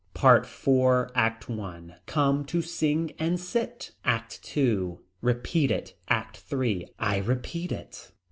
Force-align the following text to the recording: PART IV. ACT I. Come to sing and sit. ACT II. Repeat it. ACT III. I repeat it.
PART 0.15 0.45
IV. 0.45 1.11
ACT 1.13 1.47
I. 1.47 1.95
Come 2.07 2.43
to 2.45 2.63
sing 2.63 3.11
and 3.19 3.39
sit. 3.39 3.91
ACT 4.03 4.57
II. 4.57 4.97
Repeat 5.21 5.69
it. 5.69 5.93
ACT 6.07 6.43
III. 6.51 6.87
I 6.97 7.17
repeat 7.19 7.71
it. 7.71 8.11